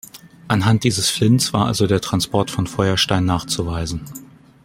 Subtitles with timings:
[0.47, 4.03] Anhand dieses Flints war also der Transport von Feuerstein nachzuweisen.